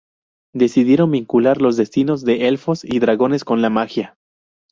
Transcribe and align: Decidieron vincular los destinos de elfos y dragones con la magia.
Decidieron 0.55 1.11
vincular 1.11 1.61
los 1.61 1.77
destinos 1.77 2.23
de 2.25 2.47
elfos 2.47 2.83
y 2.83 2.97
dragones 2.97 3.43
con 3.45 3.61
la 3.61 3.69
magia. 3.69 4.17